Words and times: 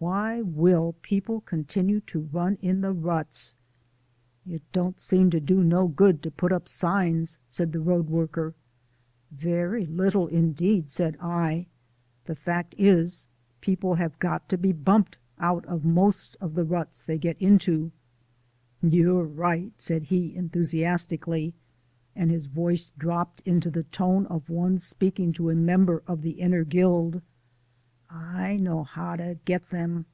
"Why 0.00 0.40
WILL 0.40 0.94
people 1.02 1.42
continue 1.42 2.00
to 2.06 2.20
run 2.32 2.56
in 2.62 2.80
ruts?" 3.02 3.54
"It 4.48 4.62
don't 4.72 4.98
seem 4.98 5.28
to 5.28 5.40
do 5.40 5.62
no 5.62 5.88
good 5.88 6.22
to 6.22 6.30
put 6.30 6.52
up 6.52 6.68
signs," 6.68 7.36
said 7.50 7.72
the 7.72 7.82
road 7.82 8.08
worker. 8.08 8.54
"Very 9.30 9.84
little 9.84 10.26
indeed," 10.26 10.90
said 10.90 11.18
I. 11.20 11.66
"The 12.24 12.34
fact 12.34 12.74
is, 12.78 13.26
people 13.60 13.96
have 13.96 14.18
got 14.18 14.48
to 14.48 14.56
be 14.56 14.72
bumped 14.72 15.18
out 15.38 15.66
of 15.66 15.82
the 15.82 16.64
ruts 16.64 17.04
they 17.04 17.18
get 17.18 17.36
into." 17.38 17.92
"You're 18.80 19.24
right," 19.24 19.78
said 19.78 20.04
he 20.04 20.34
enthusiastically, 20.34 21.52
and 22.16 22.30
his 22.30 22.46
voice 22.46 22.90
dropped 22.96 23.42
into 23.44 23.68
the 23.70 23.82
tone 23.84 24.24
of 24.28 24.48
one 24.48 24.78
speaking 24.78 25.34
to 25.34 25.50
a 25.50 25.54
member 25.54 26.02
of 26.06 26.22
the 26.22 26.40
inner 26.40 26.64
guild. 26.64 27.20
"I 28.12 28.56
know 28.56 28.82
how 28.82 29.14
to 29.14 29.38
get 29.44 29.72
'em." 29.72 30.04